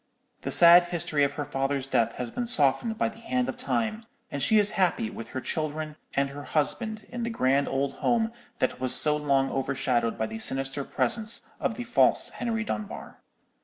The 0.41 0.49
sad 0.49 0.85
history 0.85 1.23
of 1.23 1.33
her 1.33 1.45
father's 1.45 1.85
death 1.85 2.13
has 2.13 2.31
been 2.31 2.47
softened 2.47 2.97
by 2.97 3.07
the 3.07 3.19
hand 3.19 3.47
of 3.47 3.55
Time; 3.55 4.03
and 4.31 4.41
she 4.41 4.57
is 4.57 4.71
happy 4.71 5.11
with 5.11 5.27
her 5.27 5.41
children 5.41 5.95
and 6.15 6.31
her 6.31 6.41
husband 6.43 7.05
in 7.11 7.21
the 7.21 7.29
grand 7.29 7.67
old 7.67 7.93
home 7.97 8.31
that 8.57 8.79
was 8.79 8.95
so 8.95 9.15
long 9.15 9.51
overshadowed 9.51 10.17
by 10.17 10.25
the 10.25 10.39
sinister 10.39 10.83
presence 10.83 11.51
of 11.59 11.75
the 11.75 11.83
false 11.83 12.29
Henry 12.29 12.63
Dunbar. 12.63 13.21